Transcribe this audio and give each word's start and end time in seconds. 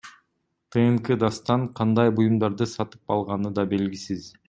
ТНК 0.75 1.11
Дастан 1.25 1.67
кандай 1.81 2.11
буюмдарды 2.21 2.71
сатып 2.75 3.17
алганы 3.19 3.57
да 3.61 3.71
белгисиз. 3.77 4.31